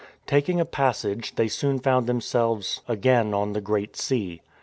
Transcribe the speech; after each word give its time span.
Taking 0.25 0.59
a 0.59 0.65
passage, 0.65 1.35
they 1.35 1.47
soon 1.47 1.77
found 1.77 2.07
themselves 2.07 2.81
again 2.87 3.35
on 3.35 3.53
the 3.53 3.61
Great 3.61 3.95
Sea. 3.95 4.41